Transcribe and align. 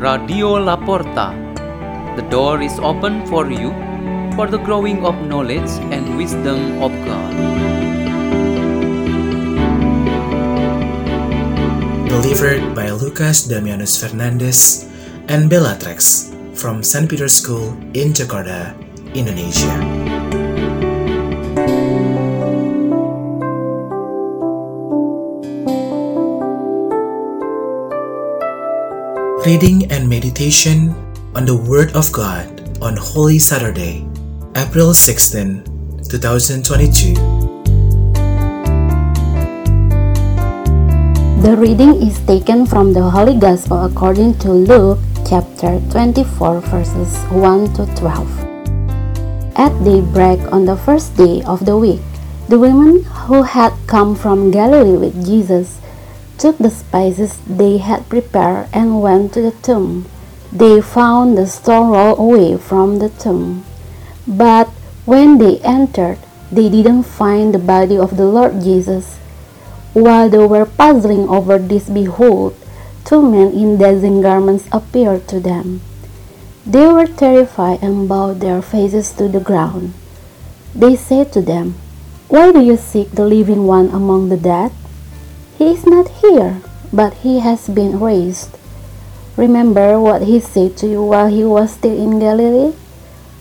Radio 0.00 0.56
Laporta. 0.56 1.36
The 2.16 2.24
door 2.32 2.64
is 2.64 2.72
open 2.80 3.20
for 3.28 3.52
you 3.52 3.68
for 4.32 4.48
the 4.48 4.56
growing 4.56 5.04
of 5.04 5.12
knowledge 5.28 5.68
and 5.92 6.16
wisdom 6.16 6.80
of 6.80 6.88
God. 7.04 7.32
Delivered 12.08 12.72
by 12.72 12.88
Lucas 12.96 13.44
Damianus 13.44 14.00
Fernandez 14.00 14.88
and 15.28 15.52
Bellatrix 15.52 16.32
from 16.56 16.80
St. 16.80 17.04
Peter's 17.04 17.36
School 17.36 17.76
in 17.92 18.16
Jakarta, 18.16 18.72
Indonesia. 19.12 20.19
Reading 29.50 29.90
and 29.90 30.06
meditation 30.06 30.94
on 31.34 31.42
the 31.42 31.58
Word 31.58 31.90
of 31.98 32.06
God 32.14 32.46
on 32.78 32.94
Holy 32.94 33.42
Saturday, 33.42 34.06
April 34.54 34.94
16, 34.94 36.06
2022. 36.06 37.18
The 41.42 41.58
reading 41.58 41.98
is 41.98 42.22
taken 42.30 42.62
from 42.62 42.94
the 42.94 43.02
Holy 43.02 43.34
Gospel 43.34 43.90
according 43.90 44.38
to 44.38 44.54
Luke 44.54 45.02
chapter 45.26 45.82
24 45.90 46.60
verses 46.70 47.18
1 47.34 47.74
to 47.74 47.90
12. 47.98 48.22
At 49.58 49.74
daybreak 49.82 50.38
on 50.54 50.62
the 50.62 50.78
first 50.78 51.18
day 51.18 51.42
of 51.42 51.66
the 51.66 51.74
week, 51.74 52.06
the 52.46 52.60
women 52.60 53.02
who 53.26 53.42
had 53.42 53.74
come 53.88 54.14
from 54.14 54.54
Galilee 54.54 54.94
with 54.94 55.26
Jesus 55.26 55.82
took 56.40 56.56
the 56.56 56.70
spices 56.70 57.36
they 57.46 57.76
had 57.76 58.08
prepared 58.08 58.66
and 58.72 59.02
went 59.02 59.34
to 59.34 59.42
the 59.42 59.52
tomb. 59.60 60.06
They 60.50 60.80
found 60.80 61.36
the 61.36 61.46
stone 61.46 61.92
rolled 61.92 62.18
away 62.18 62.56
from 62.56 62.98
the 62.98 63.10
tomb. 63.10 63.64
But 64.26 64.68
when 65.04 65.36
they 65.36 65.58
entered, 65.60 66.18
they 66.50 66.70
didn't 66.70 67.04
find 67.04 67.52
the 67.52 67.60
body 67.60 67.96
of 67.98 68.16
the 68.16 68.24
Lord 68.24 68.62
Jesus. 68.62 69.18
While 69.92 70.30
they 70.30 70.46
were 70.46 70.64
puzzling 70.64 71.28
over 71.28 71.58
this, 71.58 71.90
behold, 71.90 72.56
two 73.04 73.20
men 73.20 73.52
in 73.52 73.76
dazzling 73.76 74.22
garments 74.22 74.64
appeared 74.72 75.28
to 75.28 75.40
them. 75.40 75.82
They 76.64 76.86
were 76.88 77.06
terrified 77.06 77.82
and 77.82 78.08
bowed 78.08 78.40
their 78.40 78.62
faces 78.62 79.12
to 79.20 79.28
the 79.28 79.40
ground. 79.40 79.92
They 80.74 80.96
said 80.96 81.32
to 81.32 81.42
them, 81.42 81.74
Why 82.28 82.50
do 82.50 82.62
you 82.62 82.76
seek 82.76 83.10
the 83.12 83.26
living 83.26 83.66
one 83.66 83.90
among 83.90 84.30
the 84.30 84.36
dead? 84.38 84.72
He 85.60 85.76
is 85.76 85.84
not 85.84 86.08
here, 86.24 86.62
but 86.90 87.20
he 87.20 87.40
has 87.40 87.68
been 87.68 88.00
raised. 88.00 88.56
Remember 89.36 90.00
what 90.00 90.22
he 90.22 90.40
said 90.40 90.78
to 90.78 90.88
you 90.88 91.04
while 91.04 91.28
he 91.28 91.44
was 91.44 91.76
still 91.76 91.92
in 91.92 92.18
Galilee? 92.18 92.72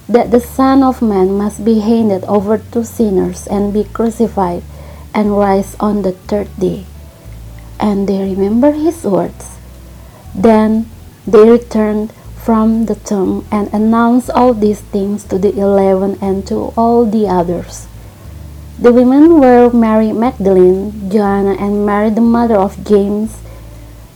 That 0.10 0.30
the 0.30 0.44
Son 0.44 0.84
of 0.84 1.02
Man 1.02 1.32
must 1.40 1.64
be 1.64 1.80
handed 1.80 2.26
over 2.26 2.58
to 2.76 2.84
sinners 2.84 3.48
and 3.48 3.72
be 3.72 3.86
crucified 3.86 4.64
and 5.16 5.40
rise 5.40 5.80
on 5.80 6.02
the 6.02 6.12
third 6.12 6.52
day. 6.60 6.84
And 7.80 8.04
they 8.04 8.20
remembered 8.36 8.76
his 8.76 9.06
words. 9.06 9.56
Then 10.36 10.92
they 11.26 11.48
returned 11.48 12.12
from 12.36 12.88
the 12.92 12.96
tomb 12.96 13.48
and 13.50 13.72
announced 13.72 14.30
all 14.32 14.54
these 14.54 14.82
things 14.82 15.24
to 15.32 15.40
the 15.40 15.56
eleven 15.56 16.20
and 16.20 16.46
to 16.52 16.76
all 16.76 17.06
the 17.06 17.30
others. 17.32 17.88
The 18.80 18.94
women 18.94 19.42
were 19.42 19.70
Mary 19.76 20.14
Magdalene, 20.14 21.12
Joanna, 21.12 21.60
and 21.60 21.86
Mary 21.86 22.12
the 22.12 22.24
mother 22.24 22.56
of 22.56 22.80
James. 22.88 23.36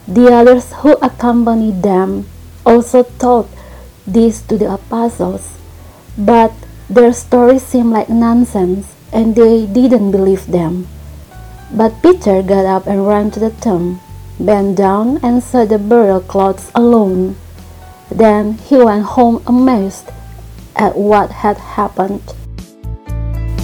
The 0.08 0.32
others 0.32 0.72
who 0.80 0.96
accompanied 1.04 1.84
them 1.84 2.32
also 2.66 3.04
told 3.20 3.52
this 4.08 4.40
to 4.48 4.56
the 4.56 4.72
apostles, 4.72 5.60
but 6.18 6.54
their 6.90 7.12
stories 7.12 7.68
seemed 7.68 7.92
like 7.92 8.08
nonsense, 8.08 8.96
and 9.12 9.36
they 9.36 9.66
didn't 9.68 10.16
believe 10.16 10.48
them. 10.48 10.88
But 11.70 12.00
Peter 12.02 12.42
got 12.42 12.64
up 12.64 12.88
and 12.88 13.06
ran 13.06 13.32
to 13.32 13.42
the 13.42 13.52
tomb, 13.52 14.00
bent 14.40 14.78
down, 14.78 15.20
and 15.20 15.44
saw 15.44 15.66
the 15.66 15.78
burial 15.78 16.22
clothes 16.22 16.72
alone. 16.74 17.36
Then 18.10 18.54
he 18.64 18.78
went 18.78 19.20
home 19.20 19.44
amazed 19.46 20.08
at 20.74 20.96
what 20.96 21.44
had 21.44 21.76
happened 21.76 22.24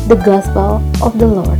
the 0.10 0.16
Gospel 0.16 0.82
of 1.06 1.20
the 1.20 1.28
Lord. 1.28 1.60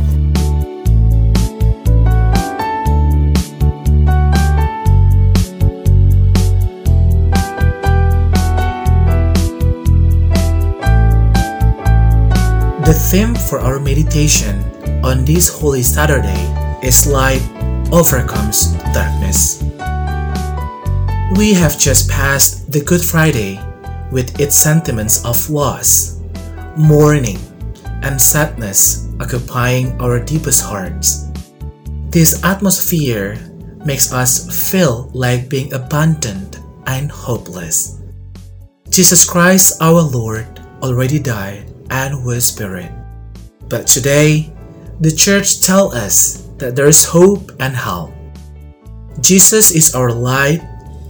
The 12.82 12.92
theme 12.92 13.36
for 13.36 13.60
our 13.60 13.78
meditation 13.78 14.58
on 15.04 15.24
this 15.24 15.46
Holy 15.48 15.84
Saturday 15.84 16.42
is 16.82 17.06
Light 17.06 17.46
Overcomes 17.92 18.74
Darkness. 18.90 19.62
We 21.38 21.54
have 21.54 21.78
just 21.78 22.10
passed 22.10 22.72
the 22.72 22.82
Good 22.82 23.04
Friday 23.04 23.62
with 24.10 24.40
its 24.40 24.56
sentiments 24.56 25.24
of 25.24 25.38
loss, 25.48 26.18
mourning, 26.76 27.38
and 28.02 28.20
sadness 28.20 29.08
occupying 29.20 29.92
our 30.00 30.18
deepest 30.18 30.62
hearts. 30.62 31.28
This 32.10 32.42
atmosphere 32.44 33.38
makes 33.84 34.12
us 34.12 34.48
feel 34.48 35.10
like 35.14 35.48
being 35.48 35.72
abandoned 35.72 36.58
and 36.86 37.10
hopeless. 37.10 38.00
Jesus 38.88 39.24
Christ 39.24 39.80
our 39.80 40.02
Lord 40.02 40.46
already 40.82 41.18
died 41.18 41.70
and 41.90 42.24
was 42.24 42.50
buried. 42.50 42.92
But 43.68 43.86
today, 43.86 44.52
the 45.00 45.10
church 45.10 45.62
tells 45.62 45.94
us 45.94 46.48
that 46.58 46.74
there 46.76 46.88
is 46.88 47.04
hope 47.04 47.52
and 47.60 47.74
help. 47.74 48.12
Jesus 49.20 49.70
is 49.70 49.94
our 49.94 50.12
light 50.12 50.60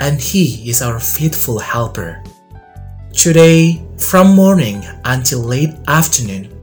and 0.01 0.21
He 0.21 0.69
is 0.69 0.83
our 0.83 1.01
faithful 1.01 1.59
helper. 1.59 2.23
Today, 3.13 3.83
from 3.99 4.35
morning 4.35 4.85
until 5.05 5.41
late 5.41 5.75
afternoon, 5.89 6.60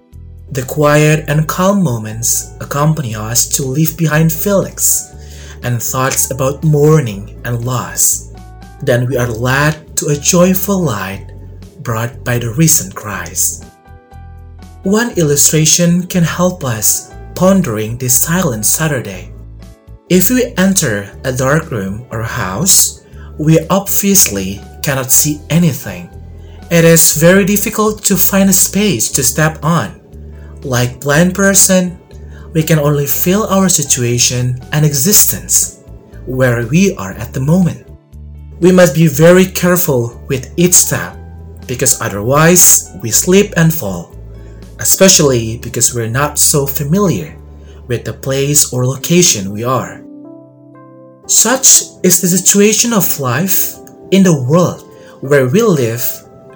the 0.57 0.66
quiet 0.66 1.23
and 1.29 1.47
calm 1.47 1.84
moments 1.84 2.57
accompany 2.62 3.13
us 3.13 3.47
to 3.47 3.62
leave 3.62 3.95
behind 3.95 4.34
feelings 4.34 5.13
and 5.62 5.78
thoughts 5.78 6.31
about 6.31 6.63
mourning 6.63 7.40
and 7.45 7.63
loss. 7.63 8.34
Then 8.81 9.06
we 9.06 9.17
are 9.17 9.29
led 9.29 9.96
to 9.97 10.07
a 10.07 10.16
joyful 10.17 10.81
light 10.81 11.29
brought 11.84 12.23
by 12.23 12.40
the 12.40 12.50
risen 12.50 12.91
Christ. 12.91 13.66
One 14.81 15.12
illustration 15.12 16.07
can 16.07 16.23
help 16.23 16.66
us 16.66 17.13
pondering 17.35 18.00
this 18.00 18.17
silent 18.17 18.66
Saturday. 18.66 19.31
If 20.09 20.31
we 20.31 20.56
enter 20.57 21.13
a 21.23 21.38
dark 21.38 21.69
room 21.69 22.07
or 22.09 22.23
house, 22.23 23.06
we 23.38 23.59
obviously 23.69 24.59
cannot 24.81 25.12
see 25.12 25.40
anything. 25.51 26.09
It 26.72 26.84
is 26.84 27.13
very 27.13 27.46
difficult 27.46 28.03
to 28.06 28.17
find 28.17 28.50
a 28.50 28.53
space 28.53 29.12
to 29.12 29.22
step 29.22 29.63
on 29.63 30.06
like 30.63 31.01
blind 31.01 31.35
person, 31.35 32.00
we 32.53 32.63
can 32.63 32.79
only 32.79 33.06
feel 33.06 33.44
our 33.44 33.69
situation 33.69 34.59
and 34.72 34.85
existence 34.85 35.84
where 36.25 36.66
we 36.68 36.95
are 36.95 37.13
at 37.13 37.34
the 37.34 37.40
moment. 37.40 37.88
We 38.59 38.72
must 38.72 38.96
be 38.96 39.07
very 39.07 39.46
careful 39.46 40.23
with 40.28 40.51
each 40.57 40.73
step 40.73 41.16
because 41.67 42.01
otherwise 42.01 42.91
we 43.01 43.12
slip 43.12 43.53
and 43.57 43.73
fall, 43.73 44.16
especially 44.79 45.57
because 45.59 45.94
we're 45.94 46.09
not 46.09 46.40
so 46.40 46.66
familiar 46.66 47.38
with 47.88 48.03
the 48.03 48.13
place 48.13 48.73
or 48.73 48.85
location 48.85 49.52
we 49.52 49.64
are. 49.64 50.03
Such 51.28 51.84
is 52.03 52.22
the 52.22 52.28
situation 52.28 52.93
of 52.93 53.20
life 53.20 53.76
in 54.11 54.23
the 54.23 54.43
world 54.49 54.82
where 55.22 55.47
we 55.47 55.61
live 55.61 56.02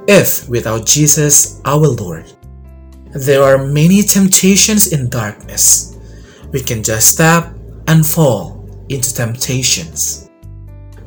if 0.08 0.48
without 0.50 0.86
Jesus 0.86 1.62
our 1.66 1.88
Lord. 1.88 2.32
There 3.14 3.44
are 3.44 3.68
many 3.68 4.04
temptations 4.04 4.94
in 4.94 5.10
darkness. 5.10 5.98
We 6.54 6.62
can 6.62 6.82
just 6.82 7.12
step 7.12 7.54
and 7.88 8.08
fall 8.08 8.64
into 8.88 9.14
temptations. 9.14 10.30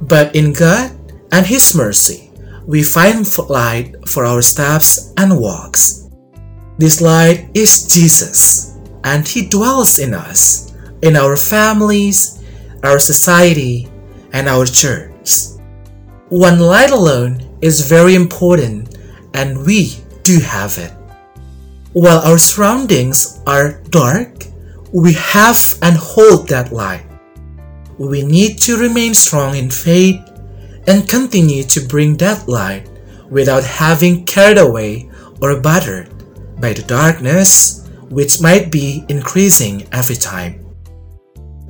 But 0.02 0.36
in 0.36 0.52
God 0.52 0.92
and 1.32 1.46
His 1.46 1.74
mercy, 1.74 2.30
we 2.66 2.82
find 2.82 3.24
light 3.48 3.96
for 4.06 4.24
our 4.24 4.42
steps 4.42 5.12
and 5.16 5.40
walks. 5.40 6.10
This 6.76 7.00
light 7.00 7.48
is 7.54 7.88
Jesus, 7.88 8.76
and 9.04 9.26
He 9.26 9.46
dwells 9.48 9.98
in 9.98 10.12
us, 10.12 10.74
in 11.00 11.16
our 11.16 11.36
families, 11.36 12.42
our 12.82 12.98
society, 12.98 13.88
and 14.32 14.48
our 14.48 14.66
church. 14.66 15.56
One 16.28 16.58
light 16.58 16.90
alone 16.90 17.40
is 17.62 17.88
very 17.88 18.14
important, 18.14 18.98
and 19.32 19.64
we 19.64 19.96
do 20.22 20.40
have 20.40 20.76
it. 20.76 20.92
While 21.94 22.26
our 22.26 22.38
surroundings 22.38 23.38
are 23.46 23.80
dark, 23.90 24.50
we 24.92 25.14
have 25.14 25.78
and 25.80 25.96
hold 25.96 26.48
that 26.48 26.72
light. 26.72 27.06
We 27.98 28.26
need 28.26 28.58
to 28.66 28.76
remain 28.76 29.14
strong 29.14 29.54
in 29.54 29.70
faith, 29.70 30.18
and 30.88 31.08
continue 31.08 31.62
to 31.62 31.86
bring 31.86 32.16
that 32.18 32.48
light 32.48 32.90
without 33.30 33.62
having 33.62 34.26
carried 34.26 34.58
away 34.58 35.08
or 35.40 35.60
battered 35.60 36.10
by 36.60 36.72
the 36.72 36.82
darkness 36.82 37.88
which 38.10 38.40
might 38.42 38.70
be 38.70 39.04
increasing 39.08 39.86
every 39.92 40.16
time. 40.16 40.66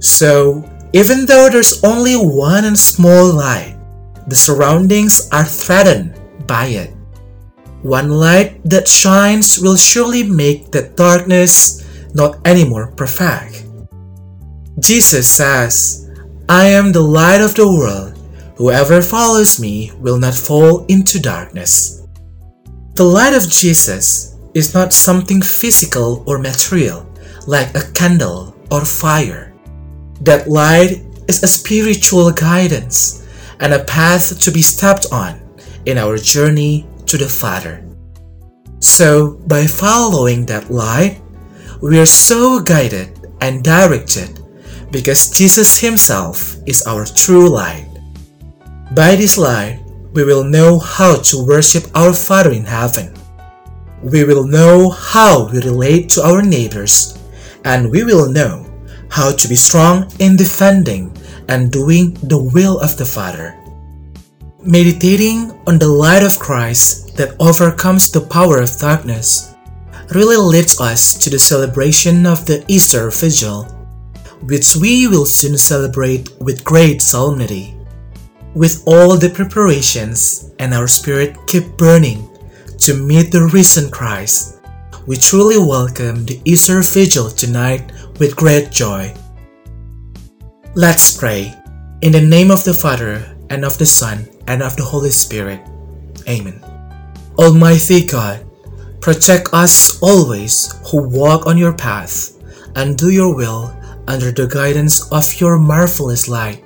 So, 0.01 0.65
even 0.93 1.27
though 1.27 1.49
there's 1.51 1.85
only 1.85 2.15
one 2.17 2.77
small 2.77 3.33
light, 3.33 3.77
the 4.27 4.37
surroundings 4.37 5.29
are 5.33 5.45
threatened 5.45 6.19
by 6.47 6.67
it. 6.67 6.97
One 7.85 8.09
light 8.09 8.65
that 8.65 8.89
shines 8.89 9.61
will 9.61 9.77
surely 9.77 10.23
make 10.23 10.73
the 10.73 10.89
darkness 10.97 11.85
not 12.15 12.41
anymore 12.49 12.93
perfect. 12.97 13.67
Jesus 14.81 15.29
says, 15.29 16.09
I 16.49 16.65
am 16.65 16.93
the 16.93 17.05
light 17.05 17.43
of 17.43 17.55
the 17.55 17.69
world. 17.69 18.17
Whoever 18.57 19.03
follows 19.03 19.61
me 19.61 19.93
will 20.01 20.19
not 20.19 20.33
fall 20.33 20.87
into 20.87 21.21
darkness. 21.21 22.09
The 22.95 23.05
light 23.05 23.35
of 23.35 23.51
Jesus 23.51 24.35
is 24.55 24.73
not 24.73 24.95
something 24.95 25.43
physical 25.43 26.25
or 26.27 26.39
material, 26.39 27.05
like 27.47 27.77
a 27.77 27.93
candle 27.93 28.57
or 28.71 28.87
fire. 28.87 29.53
That 30.23 30.49
light 30.49 31.05
is 31.29 31.43
a 31.43 31.47
spiritual 31.47 32.33
guidance 32.33 33.29
and 33.61 33.75
a 33.75 33.85
path 33.85 34.41
to 34.41 34.51
be 34.51 34.63
stepped 34.63 35.13
on 35.13 35.43
in 35.85 35.99
our 35.99 36.17
journey 36.17 36.87
to 37.07 37.19
the 37.19 37.29
Father. 37.29 37.85
So, 38.81 39.41
by 39.47 39.67
following 39.67 40.47
that 40.47 40.71
light, 40.71 41.21
we 41.81 41.99
are 41.99 42.07
so 42.07 42.61
guided 42.61 43.19
and 43.41 43.65
directed 43.65 44.41
because 44.91 45.31
Jesus 45.31 45.81
Himself 45.81 46.57
is 46.67 46.87
our 46.87 47.05
true 47.05 47.49
light. 47.49 47.89
By 48.95 49.17
this 49.17 49.37
light, 49.37 49.83
we 50.13 50.23
will 50.23 50.45
know 50.45 50.79
how 50.79 51.17
to 51.17 51.45
worship 51.45 51.85
our 51.95 52.13
Father 52.13 52.53
in 52.53 52.65
heaven. 52.65 53.13
We 54.03 54.23
will 54.25 54.47
know 54.47 54.91
how 54.91 55.51
we 55.51 55.61
relate 55.61 56.11
to 56.11 56.23
our 56.23 56.43
neighbors, 56.43 57.19
and 57.65 57.91
we 57.91 58.05
will 58.05 58.31
know 58.31 58.71
how 59.11 59.33
to 59.33 59.49
be 59.49 59.57
strong 59.57 60.13
in 60.21 60.37
defending 60.37 61.11
and 61.49 61.73
doing 61.73 62.15
the 62.23 62.39
will 62.39 62.79
of 62.79 62.97
the 62.97 63.07
Father. 63.07 63.59
Meditating 64.67 65.53
on 65.67 65.77
the 65.77 65.87
light 65.87 66.23
of 66.23 66.39
Christ 66.39 67.19
that 67.19 67.37
overcomes 67.39 68.11
the 68.11 68.23
power 68.23 68.63
of 68.63 68.79
darkness 68.79 69.55
really 70.15 70.39
leads 70.39 70.81
us 70.81 71.13
to 71.19 71.29
the 71.29 71.39
celebration 71.39 72.25
of 72.25 72.47
the 72.47 72.65
Easter 72.67 73.11
Vigil, 73.11 73.65
which 74.49 74.75
we 74.75 75.07
will 75.07 75.27
soon 75.27 75.59
celebrate 75.59 76.31
with 76.41 76.65
great 76.65 77.03
solemnity. 77.03 77.77
With 78.55 78.83
all 78.87 79.19
the 79.19 79.29
preparations 79.29 80.55
and 80.59 80.73
our 80.73 80.89
spirit 80.89 81.37
keep 81.47 81.77
burning 81.77 82.27
to 82.79 82.97
meet 82.97 83.33
the 83.33 83.45
risen 83.53 83.91
Christ, 83.91 84.63
we 85.07 85.17
truly 85.17 85.59
welcome 85.59 86.25
the 86.25 86.41
Easter 86.47 86.81
Vigil 86.81 87.29
tonight 87.29 87.93
with 88.19 88.35
great 88.35 88.73
joy. 88.73 89.13
Let's 90.75 91.15
pray. 91.15 91.53
In 92.01 92.13
the 92.13 92.21
name 92.21 92.51
of 92.51 92.65
the 92.65 92.73
Father, 92.73 93.35
and 93.51 93.65
of 93.65 93.79
the 93.79 93.87
Son, 93.87 94.27
and 94.47 94.63
of 94.63 94.77
the 94.77 94.85
Holy 94.85 95.11
Spirit. 95.11 95.61
Amen. 96.29 96.63
Almighty 97.39 98.07
God, 98.07 98.45
protect 99.01 99.53
us 99.53 100.01
always 100.01 100.75
who 100.87 101.09
walk 101.09 101.47
on 101.47 101.59
your 101.59 101.73
path 101.73 102.33
and 102.77 102.97
do 102.97 103.11
your 103.11 103.35
will 103.35 103.75
under 104.07 104.31
the 104.31 104.47
guidance 104.47 105.11
of 105.13 105.41
your 105.41 105.59
marvelous 105.59 106.29
light. 106.29 106.63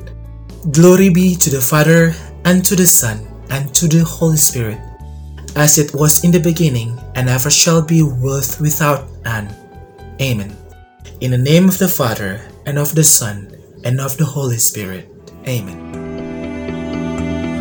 Glory 0.73 1.09
be 1.09 1.35
to 1.37 1.51
the 1.51 1.61
Father, 1.61 2.15
and 2.45 2.65
to 2.65 2.75
the 2.75 2.87
Son, 2.87 3.27
and 3.51 3.73
to 3.75 3.87
the 3.87 4.03
Holy 4.05 4.37
Spirit, 4.37 4.81
as 5.55 5.79
it 5.79 5.95
was 5.95 6.25
in 6.25 6.31
the 6.31 6.41
beginning, 6.41 6.99
and 7.15 7.29
ever 7.29 7.51
shall 7.51 7.81
be, 7.81 8.03
world 8.03 8.57
without 8.61 9.07
end. 9.25 9.55
Amen. 10.21 10.57
In 11.21 11.31
the 11.31 11.39
name 11.39 11.69
of 11.69 11.79
the 11.79 11.89
Father, 11.89 12.41
and 12.67 12.79
of 12.79 12.95
the 12.95 13.05
Son, 13.05 13.55
and 13.85 14.01
of 14.01 14.17
the 14.17 14.25
Holy 14.25 14.59
Spirit. 14.59 15.09
Amen. 15.47 15.88